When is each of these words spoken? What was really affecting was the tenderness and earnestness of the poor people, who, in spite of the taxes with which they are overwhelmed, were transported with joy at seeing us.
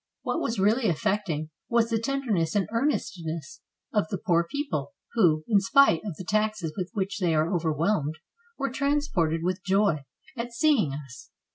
What 0.23 0.39
was 0.39 0.57
really 0.59 0.89
affecting 0.89 1.51
was 1.69 1.91
the 1.91 1.99
tenderness 1.99 2.55
and 2.55 2.67
earnestness 2.71 3.61
of 3.93 4.07
the 4.09 4.17
poor 4.17 4.43
people, 4.49 4.95
who, 5.11 5.43
in 5.47 5.59
spite 5.59 6.03
of 6.03 6.15
the 6.15 6.25
taxes 6.27 6.73
with 6.75 6.89
which 6.93 7.19
they 7.19 7.35
are 7.35 7.53
overwhelmed, 7.53 8.15
were 8.57 8.71
transported 8.71 9.43
with 9.43 9.63
joy 9.63 10.05
at 10.35 10.53
seeing 10.53 10.91
us. 10.91 11.29